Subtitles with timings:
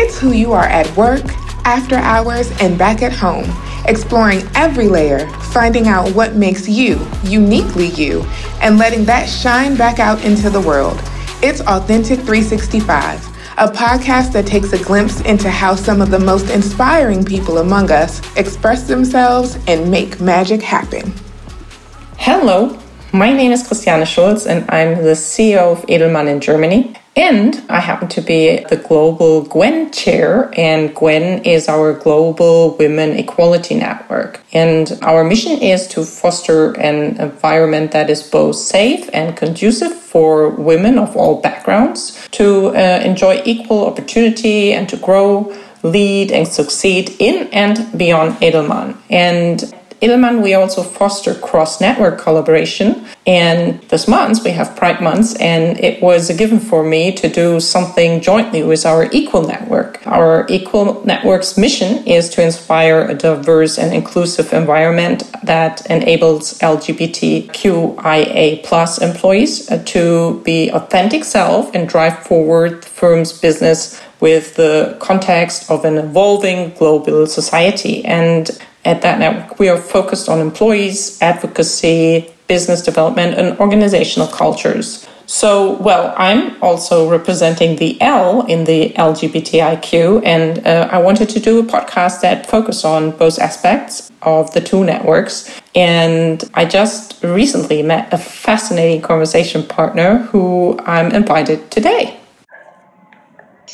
[0.00, 1.24] It's who you are at work,
[1.64, 3.50] after hours, and back at home,
[3.84, 8.22] exploring every layer, finding out what makes you uniquely you,
[8.62, 10.96] and letting that shine back out into the world.
[11.42, 13.26] It's Authentic 365,
[13.58, 17.90] a podcast that takes a glimpse into how some of the most inspiring people among
[17.90, 21.12] us express themselves and make magic happen.
[22.18, 22.78] Hello,
[23.12, 26.94] my name is Christiane Schulz, and I'm the CEO of Edelman in Germany.
[27.18, 33.10] And I happen to be the global Gwen chair, and Gwen is our global women
[33.18, 34.40] equality network.
[34.52, 40.50] And our mission is to foster an environment that is both safe and conducive for
[40.50, 47.16] women of all backgrounds to uh, enjoy equal opportunity and to grow, lead, and succeed
[47.18, 48.96] in and beyond Edelman.
[49.10, 53.04] And Edelman, we also foster cross network collaboration.
[53.26, 57.28] And this month we have Pride Month, and it was a given for me to
[57.28, 60.06] do something jointly with our Equal Network.
[60.06, 68.64] Our Equal Network's mission is to inspire a diverse and inclusive environment that enables LGBTQIA
[68.64, 74.96] plus employees uh, to be authentic self and drive forward the firm's business with the
[75.00, 78.04] context of an evolving global society.
[78.04, 78.50] And
[78.88, 85.06] at that network, we are focused on employees, advocacy, business development, and organizational cultures.
[85.26, 91.38] So, well, I'm also representing the L in the LGBTIQ, and uh, I wanted to
[91.38, 95.60] do a podcast that focus on both aspects of the two networks.
[95.74, 102.18] And I just recently met a fascinating conversation partner who I'm invited today.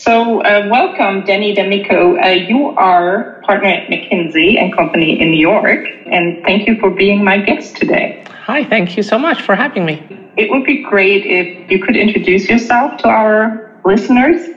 [0.04, 2.20] So, uh, welcome, Dani D'Amico.
[2.20, 6.90] Uh, you are partner at McKinsey and Company in New York, and thank you for
[6.90, 8.22] being my guest today.
[8.28, 10.06] Hi, thank you so much for having me.
[10.36, 14.50] It would be great if you could introduce yourself to our listeners.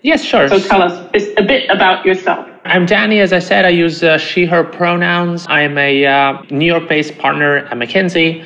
[0.00, 0.48] Yes, sure.
[0.48, 0.96] So, tell us
[1.36, 2.48] a bit about yourself.
[2.64, 3.20] I'm Dani.
[3.20, 5.44] As I said, I use uh, she, her pronouns.
[5.50, 8.42] I'm a uh, New York based partner at McKinsey.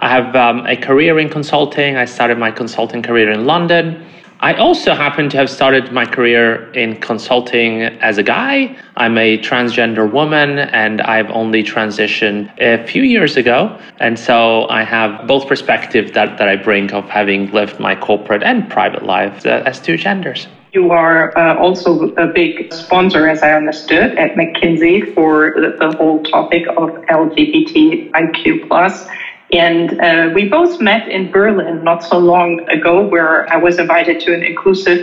[0.00, 1.94] I have um, a career in consulting.
[1.94, 4.04] I started my consulting career in London.
[4.42, 8.74] I also happen to have started my career in consulting as a guy.
[8.96, 13.78] I'm a transgender woman and I've only transitioned a few years ago.
[13.98, 18.42] And so I have both perspectives that, that I bring of having lived my corporate
[18.42, 20.48] and private life uh, as two genders.
[20.72, 25.94] You are uh, also a big sponsor, as I understood, at McKinsey for the, the
[25.98, 29.06] whole topic of LGBTIQ plus
[29.52, 34.20] and uh, we both met in Berlin not so long ago, where I was invited
[34.20, 35.00] to an inclusive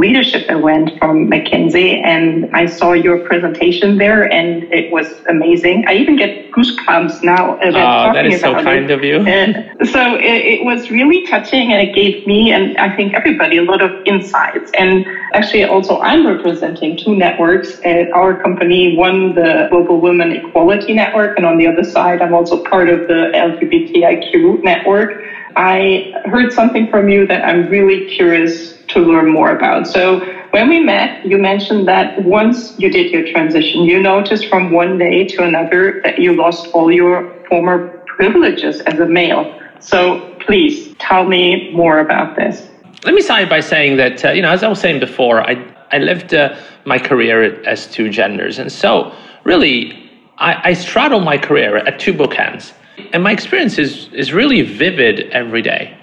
[0.00, 5.84] leadership event from McKinsey, and I saw your presentation there, and it was amazing.
[5.86, 8.90] I even get goosebumps now about ah, oh, talking that is so kind it.
[8.90, 9.20] of you.
[9.26, 9.52] And
[9.88, 13.62] so it, it, was really touching, and it gave me and I think everybody a
[13.62, 14.70] lot of insights.
[14.78, 18.96] And actually, also I'm representing two networks at our company.
[18.96, 23.00] One, the Global Women Equality Network, and on the other side, I'm also part of
[23.06, 25.22] the LGBTIQ network.
[25.56, 29.86] I heard something from you that I'm really curious to learn more about.
[29.86, 30.20] So
[30.50, 34.98] when we met, you mentioned that once you did your transition, you noticed from one
[34.98, 39.58] day to another that you lost all your former privileges as a male.
[39.80, 42.68] So please tell me more about this.
[43.04, 45.52] Let me start by saying that, uh, you know, as I was saying before, I,
[45.92, 48.58] I lived uh, my career as two genders.
[48.58, 49.14] And so
[49.44, 52.72] really, I, I straddle my career at two bookends.
[53.12, 55.96] And my experience is, is really vivid every day.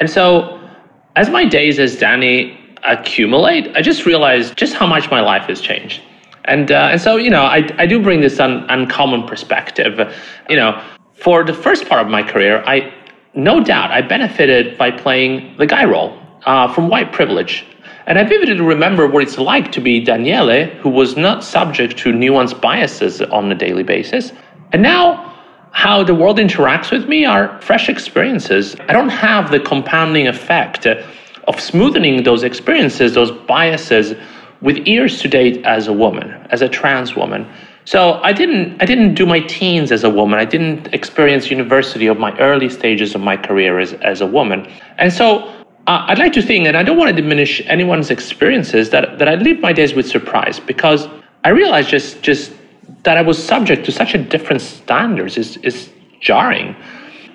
[0.00, 0.60] And so
[1.16, 5.60] as my days as Dani accumulate, I just realized just how much my life has
[5.60, 6.02] changed.
[6.46, 9.98] And, uh, and so, you know, I, I do bring this un, uncommon perspective.
[10.50, 10.82] You know,
[11.14, 12.92] for the first part of my career, I
[13.34, 16.16] no doubt I benefited by playing the guy role
[16.46, 17.66] uh, from white privilege.
[18.06, 22.12] And I vividly remember what it's like to be Daniele, who was not subject to
[22.12, 24.32] nuanced biases on a daily basis.
[24.72, 25.33] And now
[25.74, 28.76] how the world interacts with me are fresh experiences.
[28.88, 34.14] I don't have the compounding effect of smoothing those experiences, those biases,
[34.62, 37.46] with years to date as a woman, as a trans woman.
[37.86, 40.38] So I didn't I didn't do my teens as a woman.
[40.38, 44.70] I didn't experience university of my early stages of my career as, as a woman.
[44.98, 45.42] And so
[45.88, 49.28] uh, I'd like to think, and I don't want to diminish anyone's experiences, that, that
[49.28, 51.08] I live my days with surprise because
[51.42, 52.52] I realized just just
[53.04, 55.90] that I was subject to such a different standards is, is
[56.20, 56.74] jarring.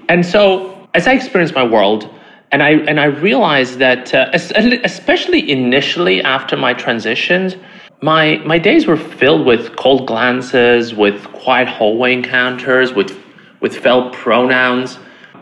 [0.10, 2.10] And so as I experienced my world,
[2.52, 7.56] and I and I realized that, uh, especially initially after my transitions,
[8.02, 13.16] my my days were filled with cold glances, with quiet hallway encounters, with
[13.62, 14.98] with felt pronouns.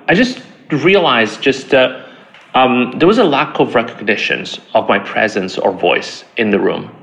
[0.09, 0.41] I just
[0.71, 2.03] realized just uh,
[2.55, 6.96] um, there was a lack of recognitions of my presence or voice in the room.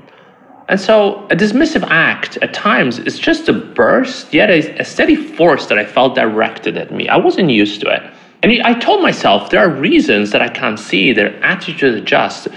[0.67, 5.15] And so a dismissive act at times is just a burst, yet a, a steady
[5.15, 7.07] force that I felt directed at me.
[7.07, 8.01] I wasn't used to it.
[8.41, 12.47] And I told myself there are reasons that I can't see, their attitude adjusts.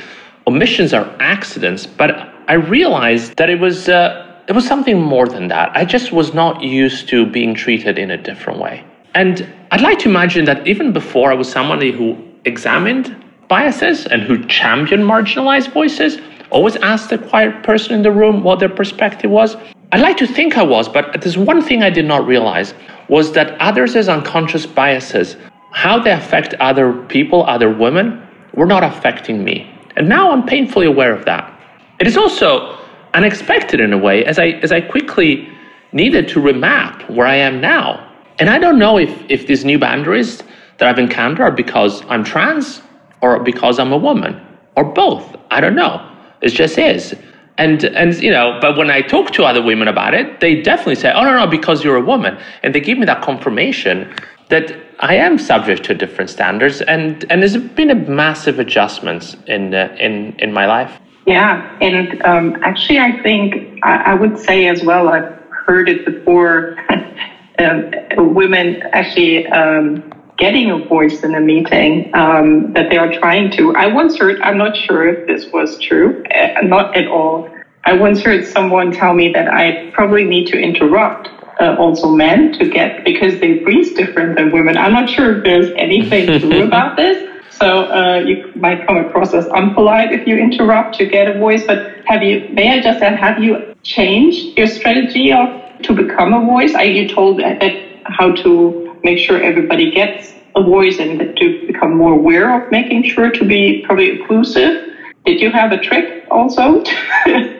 [0.47, 2.11] Omissions are accidents, but
[2.49, 5.71] I realized that it was uh, it was something more than that.
[5.77, 8.83] I just was not used to being treated in a different way.
[9.15, 12.17] And I'd like to imagine that even before I was somebody who
[12.47, 13.15] examined
[13.49, 16.19] biases and who championed marginalized voices,
[16.50, 19.56] always asked the quiet person in the room what their perspective was.
[19.93, 22.75] I'd like to think I was, but there's one thing I did not realize
[23.09, 25.37] was that others' unconscious biases,
[25.73, 29.71] how they affect other people, other women, were not affecting me.
[29.97, 31.53] And now I'm painfully aware of that.
[32.00, 32.79] It is also
[33.15, 35.49] unexpected in a way as I as I quickly
[35.93, 38.05] needed to remap where I am now.
[38.39, 40.43] And I don't know if, if these new boundaries
[40.79, 42.83] that I've encountered are because I'm trans
[43.21, 44.41] or because I'm a woman
[44.77, 45.35] or both.
[45.50, 46.05] I don't know.
[46.40, 47.14] It just is.
[47.58, 50.94] And and you know, but when I talk to other women about it, they definitely
[50.94, 54.14] say, "Oh no, no, because you're a woman," and they give me that confirmation
[54.49, 59.75] that I am subject to different standards, and and there's been a massive adjustments in
[59.75, 61.00] uh, in in my life.
[61.26, 65.08] Yeah, and um, actually, I think I, I, would say as well.
[65.08, 65.35] I've
[65.67, 66.79] heard it before.
[67.58, 73.50] um, women actually um, getting a voice in a meeting um, that they are trying
[73.52, 73.75] to.
[73.75, 74.40] I once heard.
[74.40, 76.25] I'm not sure if this was true.
[76.35, 77.50] Uh, not at all.
[77.85, 81.29] I once heard someone tell me that I probably need to interrupt
[81.61, 84.76] uh, also men to get because they breathe different than women.
[84.76, 87.26] I'm not sure if there's anything true about this.
[87.50, 91.67] So uh, you might come across as unpolite if you interrupt to get a voice.
[91.67, 92.49] But have you?
[92.52, 93.19] May I just add?
[93.19, 96.75] Have you changed your strategy of to become a voice?
[96.75, 97.73] Are you told that, that
[98.05, 103.05] how to make sure everybody gets a voice and to become more aware of making
[103.05, 104.95] sure to be probably inclusive?
[105.25, 106.83] Did you have a trick also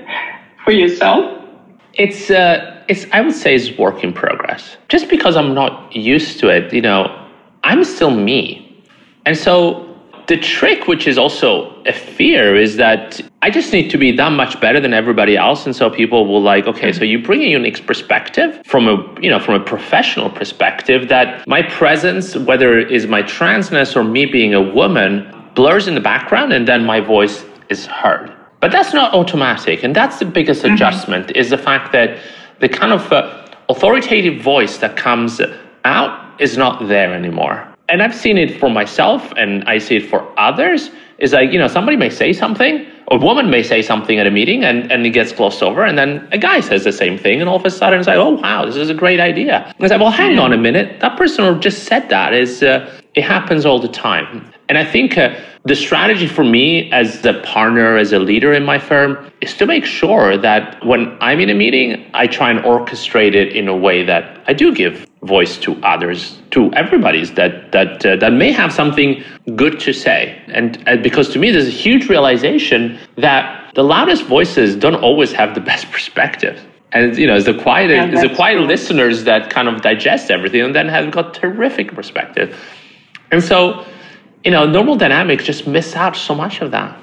[0.64, 1.44] for yourself?
[1.94, 4.76] It's uh, it's I would say it's work in progress.
[4.88, 7.02] Just because I'm not used to it, you know,
[7.64, 8.64] I'm still me.
[9.26, 9.88] And so
[10.28, 14.30] the trick, which is also a fear, is that I just need to be that
[14.32, 17.46] much better than everybody else, and so people will like, okay, so you bring a
[17.46, 22.92] unique perspective from a you know from a professional perspective that my presence, whether it
[22.92, 25.10] is my transness or me being a woman,
[25.54, 28.30] blurs in the background, and then my voice is heard.
[28.60, 30.75] But that's not automatic, and that's the biggest mm-hmm.
[30.75, 32.19] adjustment is the fact that
[32.60, 35.40] the kind of uh, authoritative voice that comes
[35.86, 40.06] out is not there anymore and I've seen it for myself and I see it
[40.06, 44.19] for others, is like, you know, somebody may say something, a woman may say something
[44.19, 46.93] at a meeting and, and it gets glossed over, and then a guy says the
[46.93, 49.19] same thing, and all of a sudden it's like, oh, wow, this is a great
[49.19, 49.64] idea.
[49.76, 53.00] And I say, well, hang on a minute, that person just said that is, uh,
[53.14, 54.52] it happens all the time.
[54.69, 58.64] And I think uh, the strategy for me as a partner, as a leader in
[58.64, 62.61] my firm, is to make sure that when I'm in a meeting, I try and
[62.61, 67.73] orchestrate it in a way that I do give voice to others, to everybody's that
[67.73, 69.23] that uh, that may have something
[69.56, 70.41] good to say.
[70.49, 75.32] And uh, because to me, there's a huge realization that the loudest voices don't always
[75.32, 76.65] have the best perspective.
[76.93, 80.31] And you know, it's the quiet, yeah, it's the quiet listeners that kind of digest
[80.31, 82.59] everything and then have got terrific perspective.
[83.31, 83.85] And so,
[84.44, 86.97] you know, normal dynamics just miss out so much of that.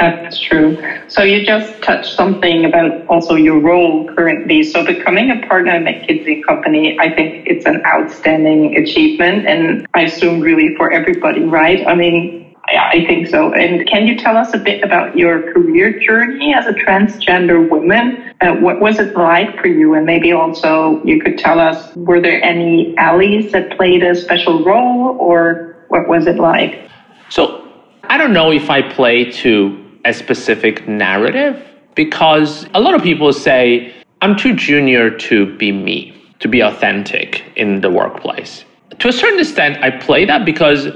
[0.00, 0.82] That's true.
[1.08, 4.62] So you just touched something about also your role currently.
[4.62, 10.02] So becoming a partner at McKinsey Company, I think it's an outstanding achievement, and I
[10.02, 11.86] assume really for everybody, right?
[11.86, 13.52] I mean, I think so.
[13.52, 18.32] And can you tell us a bit about your career journey as a transgender woman?
[18.40, 19.94] Uh, what was it like for you?
[19.94, 24.64] And maybe also you could tell us, were there any allies that played a special
[24.64, 26.88] role, or what was it like?
[27.28, 27.68] So
[28.04, 31.62] I don't know if I play to a specific narrative
[31.94, 33.92] because a lot of people say,
[34.22, 38.64] I'm too junior to be me, to be authentic in the workplace.
[38.98, 40.88] To a certain extent, I play that because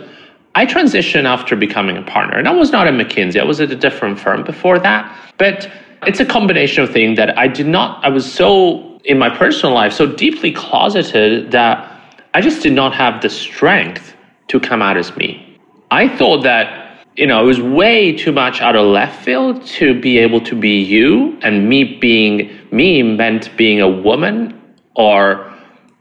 [0.55, 2.39] I transitioned after becoming a partner.
[2.39, 5.33] And I was not at McKinsey, I was at a different firm before that.
[5.39, 5.71] But
[6.07, 9.75] it's a combination of things that I did not, I was so in my personal
[9.75, 11.91] life, so deeply closeted that
[12.35, 14.15] I just did not have the strength
[14.49, 15.59] to come out as me.
[15.91, 16.84] I thought that
[17.17, 20.57] you know, it was way too much out of left field to be able to
[20.57, 24.61] be you and me being me meant being a woman
[24.97, 25.53] or,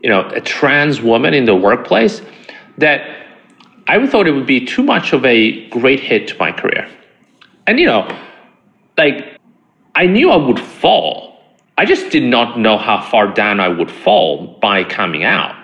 [0.01, 2.21] you know, a trans woman in the workplace
[2.79, 3.27] that
[3.87, 6.89] I thought it would be too much of a great hit to my career.
[7.67, 8.07] And, you know,
[8.97, 9.37] like
[9.93, 11.39] I knew I would fall.
[11.77, 15.55] I just did not know how far down I would fall by coming out.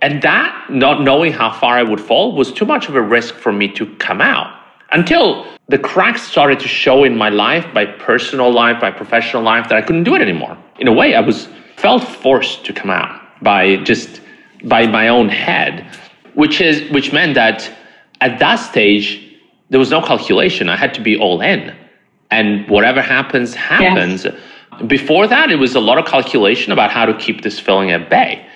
[0.00, 3.34] And that, not knowing how far I would fall, was too much of a risk
[3.34, 4.61] for me to come out
[4.92, 9.68] until the cracks started to show in my life, my personal life, my professional life,
[9.68, 10.56] that I couldn't do it anymore.
[10.78, 14.20] In a way, I was felt forced to come out by just
[14.64, 15.86] by my own head,
[16.34, 17.70] which is which meant that
[18.20, 19.36] at that stage
[19.70, 20.68] there was no calculation.
[20.68, 21.74] I had to be all in,
[22.30, 24.24] and whatever happens, happens.
[24.24, 24.34] Yes.
[24.86, 28.08] Before that, it was a lot of calculation about how to keep this feeling at
[28.08, 28.46] bay.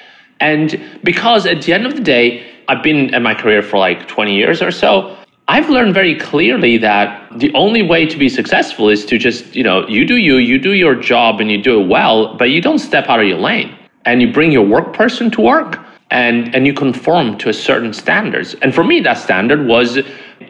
[0.40, 4.09] And because at the end of the day, I've been in my career for like
[4.09, 5.15] 20 years or so,
[5.48, 9.62] I've learned very clearly that the only way to be successful is to just, you
[9.62, 12.60] know, you do you, you do your job and you do it well, but you
[12.60, 13.76] don't step out of your lane.
[14.04, 15.78] And you bring your work person to work
[16.10, 18.54] and, and you conform to a certain standards.
[18.54, 19.98] And for me, that standard was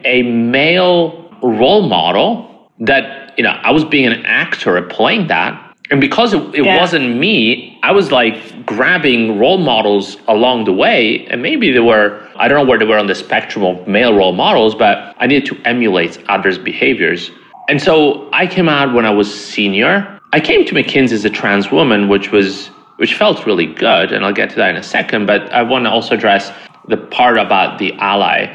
[0.03, 5.66] a male role model that, you know, I was being an actor at playing that
[5.89, 6.77] and because it, it yeah.
[6.77, 11.25] wasn't me i was like grabbing role models along the way.
[11.27, 14.13] And maybe they were i don't know where they were on the spectrum of male
[14.13, 17.31] role models but i needed to emulate others behaviors.
[17.69, 20.19] And so i came out when i was senior.
[20.33, 22.67] I came to mckinsey as a trans woman which was
[22.97, 25.85] which felt really good and i'll get to that in a second but i want
[25.85, 26.51] to also address
[26.87, 28.53] the part about the ally.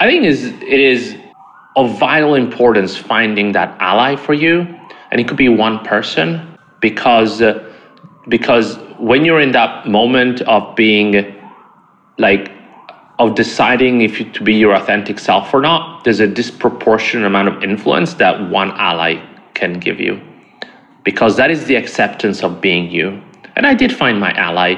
[0.00, 1.16] I think is it is
[1.76, 4.66] of vital importance finding that ally for you
[5.10, 6.51] and it could be one person
[6.82, 7.66] because uh,
[8.28, 11.34] because when you're in that moment of being
[12.18, 12.52] like
[13.18, 17.48] of deciding if you, to be your authentic self or not there's a disproportionate amount
[17.48, 19.24] of influence that one ally
[19.54, 20.20] can give you.
[21.04, 23.22] Because that is the acceptance of being you.
[23.56, 24.74] And i did find my ally.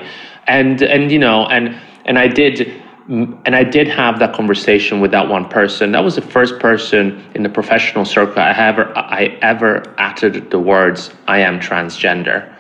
[0.47, 5.11] And and you know and and i did and I did have that conversation with
[5.11, 5.93] that one person.
[5.93, 10.59] That was the first person in the professional circle I ever I ever uttered the
[10.59, 12.51] words "I am transgender,"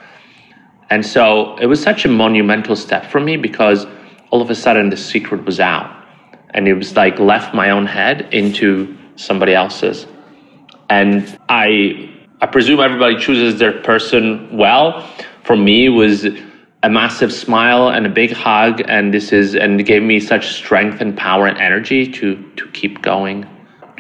[0.90, 3.86] and so it was such a monumental step for me because
[4.30, 5.90] all of a sudden the secret was out,
[6.50, 10.06] and it was like left my own head into somebody else's,
[10.90, 12.10] and I
[12.42, 15.08] I presume everybody chooses their person well.
[15.44, 16.26] For me, was
[16.85, 21.00] a massive smile and a big hug and this is and gave me such strength
[21.00, 23.47] and power and energy to to keep going.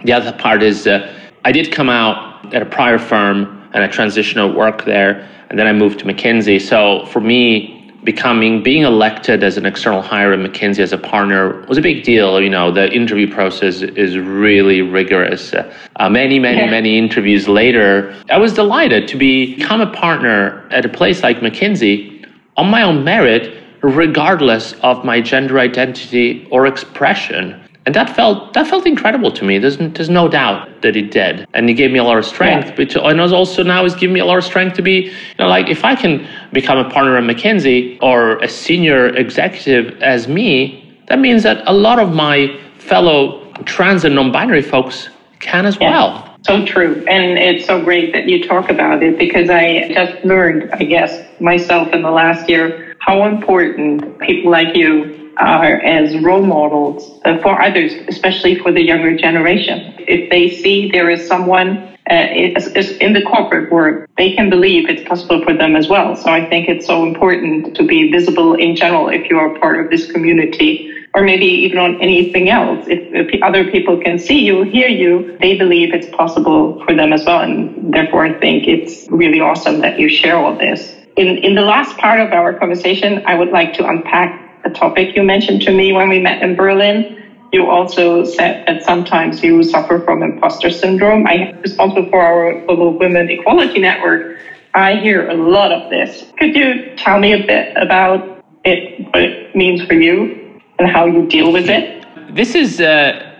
[0.04, 1.10] The other part is uh,
[1.46, 2.18] i did come out
[2.54, 3.36] at a prior firm
[3.72, 6.60] and i transitioned work there and then i moved to mckinsey.
[6.60, 11.64] So for me becoming being elected as an external hire at mckinsey as a partner
[11.68, 12.38] was a big deal.
[12.38, 15.54] You know the interview process is really rigorous.
[15.54, 16.70] Uh, many many yeah.
[16.78, 22.13] many interviews later i was delighted to become a partner at a place like mckinsey
[22.56, 27.60] on my own merit, regardless of my gender identity or expression.
[27.86, 29.58] And that felt that felt incredible to me.
[29.58, 32.68] There's, there's no doubt that it did, and it gave me a lot of strength.
[32.68, 32.76] Yeah.
[32.76, 35.48] But and also now is giving me a lot of strength to be, you know,
[35.48, 40.98] like if I can become a partner at McKinsey or a senior executive as me,
[41.08, 45.90] that means that a lot of my fellow trans and non-binary folks can as yeah.
[45.90, 46.33] well.
[46.46, 47.04] So true.
[47.08, 51.24] And it's so great that you talk about it because I just learned, I guess,
[51.40, 57.60] myself in the last year how important people like you are as role models for
[57.60, 59.94] others, especially for the younger generation.
[59.98, 65.06] If they see there is someone uh, in the corporate world, they can believe it's
[65.08, 66.14] possible for them as well.
[66.14, 69.80] So I think it's so important to be visible in general if you are part
[69.80, 72.86] of this community or maybe even on anything else.
[72.88, 77.24] If, other people can see you, hear you, they believe it's possible for them as
[77.24, 77.40] well.
[77.40, 80.94] And therefore, I think it's really awesome that you share all this.
[81.16, 85.14] In, in the last part of our conversation, I would like to unpack a topic
[85.14, 87.20] you mentioned to me when we met in Berlin.
[87.52, 91.26] You also said that sometimes you suffer from imposter syndrome.
[91.28, 94.38] I am responsible for our Global Women Equality Network.
[94.74, 96.24] I hear a lot of this.
[96.38, 100.43] Could you tell me a bit about it, what it means for you
[100.78, 102.06] and how you deal with it?
[102.34, 103.32] This is uh,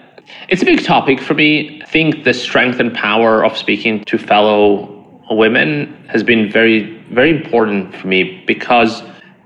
[0.48, 1.82] it's a big topic for me.
[1.82, 4.90] I think the strength and power of speaking to fellow
[5.30, 9.02] women has been very very important for me because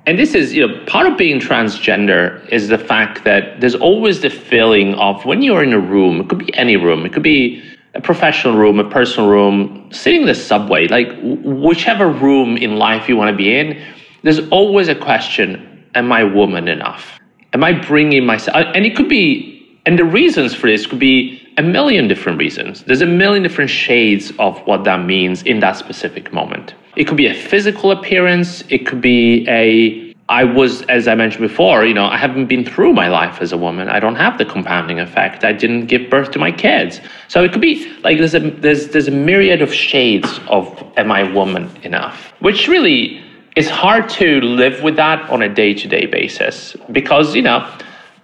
[0.07, 4.21] and this is you know part of being transgender is the fact that there's always
[4.21, 7.23] the feeling of when you're in a room it could be any room it could
[7.23, 7.62] be
[7.95, 13.09] a professional room a personal room sitting in the subway like whichever room in life
[13.09, 13.80] you want to be in
[14.23, 17.17] there's always a question am i woman enough
[17.52, 18.57] am I bringing myself?
[18.75, 22.85] And it could be, and the reasons for this could be a million different reasons.
[22.85, 26.75] There's a million different shades of what that means in that specific moment.
[26.97, 28.62] It could be a physical appearance.
[28.69, 32.64] It could be a, I was, as I mentioned before, you know, I haven't been
[32.64, 33.88] through my life as a woman.
[33.88, 35.43] I don't have the compounding effect.
[35.43, 37.00] I didn't give birth to my kids.
[37.28, 41.11] So it could be like there's a, there's, there's a myriad of shades of am
[41.11, 43.25] I woman enough, which really
[43.58, 47.58] it's hard to live with that on a day-to-day basis because you know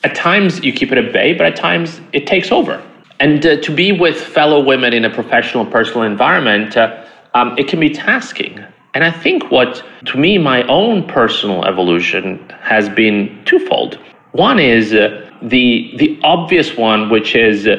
[0.07, 2.75] at times you keep it at bay but at times it takes over
[3.21, 7.69] And uh, to be with fellow women in a professional, personal environment, uh, um, it
[7.69, 8.63] can be tasking.
[8.93, 13.99] And I think what, to me, my own personal evolution has been twofold.
[14.33, 17.77] One is uh, the the obvious one, which is uh,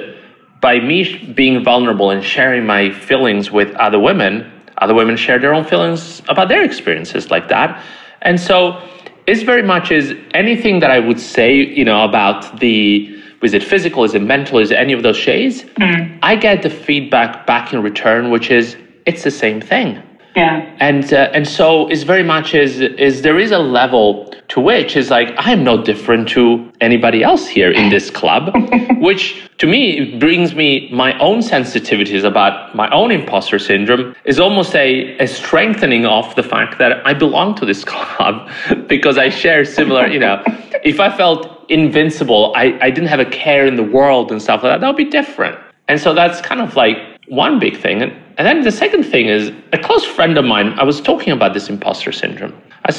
[0.61, 5.53] by me being vulnerable and sharing my feelings with other women, other women share their
[5.53, 7.83] own feelings about their experiences like that.
[8.21, 8.81] And so
[9.27, 13.63] it's very much is anything that I would say, you know, about the is it
[13.63, 15.61] physical, is it mental, is it any of those shades?
[15.61, 16.17] Mm.
[16.23, 20.01] I get the feedback back in return, which is it's the same thing.
[20.35, 20.75] Yeah.
[20.81, 24.97] And uh, and so it's very much is is there is a level to which
[24.97, 28.53] is like I am no different to anybody else here in this club,
[28.99, 34.75] which to me brings me my own sensitivities about my own imposter syndrome is almost
[34.75, 38.49] a, a strengthening of the fact that I belong to this club
[38.87, 40.43] because I share similar, you know,
[40.83, 44.63] if I felt invincible, I, I didn't have a care in the world and stuff
[44.63, 45.57] like that, that would be different.
[45.87, 48.01] And so that's kind of like one big thing.
[48.01, 51.31] And, and then the second thing is a close friend of mine, I was talking
[51.31, 52.53] about this imposter syndrome.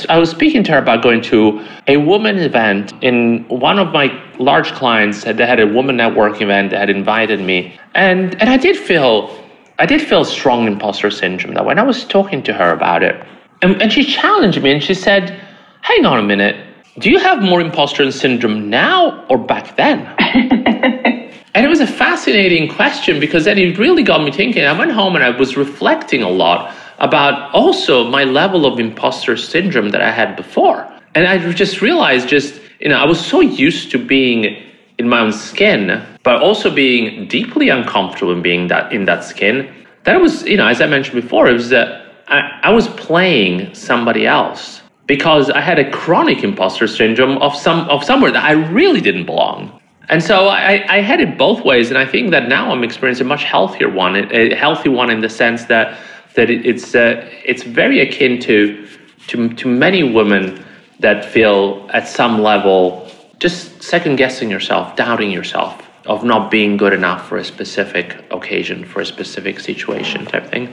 [0.09, 4.11] I, was speaking to her about going to a woman event in one of my
[4.39, 5.23] large clients.
[5.23, 6.71] They had a woman networking event.
[6.71, 7.79] that had invited me.
[7.95, 9.31] And, and I did feel,
[9.79, 13.25] I did feel strong imposter syndrome that when I was talking to her about it.
[13.63, 15.41] And, and she challenged me and she said,
[15.83, 16.57] hang on a minute.
[16.99, 20.13] Do you have more imposter syndrome now or back then?
[21.57, 24.63] And it was a fascinating question because then it really got me thinking.
[24.67, 29.39] I went home and I was reflecting a lot about also my level of imposter
[29.39, 30.87] syndrome that I had before.
[31.15, 34.63] And I just realized just, you know, I was so used to being
[34.99, 39.75] in my own skin, but also being deeply uncomfortable in being that in that skin.
[40.05, 41.89] That was, you know, as I mentioned before, it was that
[42.29, 47.89] I, I was playing somebody else because I had a chronic imposter syndrome of some
[47.89, 49.76] of somewhere that I really didn't belong.
[50.09, 53.27] And so I, I had it both ways, and I think that now I'm experiencing
[53.27, 55.99] a much healthier one, a healthy one in the sense that
[56.35, 58.87] that it's uh, it's very akin to
[59.29, 60.65] to to many women
[61.01, 66.93] that feel at some level just second guessing yourself, doubting yourself, of not being good
[66.93, 70.73] enough for a specific occasion, for a specific situation, type thing.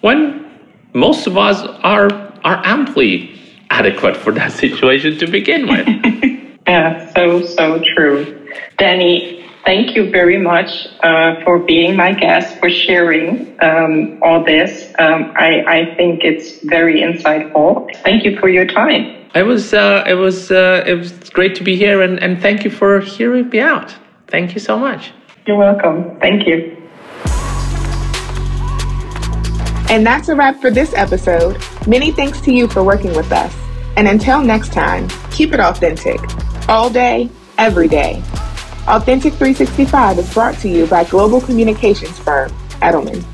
[0.00, 0.48] When
[0.94, 2.10] most of us are
[2.44, 3.34] are amply
[3.70, 6.37] adequate for that situation to begin with.
[6.68, 8.46] Yeah, so so true.
[8.78, 14.92] Dani, thank you very much uh, for being my guest, for sharing um, all this.
[14.98, 17.88] Um, I, I, think it's very insightful.
[18.04, 19.02] Thank you for your time.
[19.34, 22.64] It was uh, it was uh, it was great to be here, and, and thank
[22.64, 23.94] you for hearing me out.
[24.26, 25.12] Thank you so much.
[25.46, 26.18] You're welcome.
[26.20, 26.76] Thank you.
[29.88, 31.56] And that's a wrap for this episode.
[31.86, 33.54] Many thanks to you for working with us.
[33.96, 36.20] And until next time, keep it authentic.
[36.68, 38.22] All day, every day.
[38.86, 42.50] Authentic 365 is brought to you by global communications firm
[42.82, 43.24] Edelman.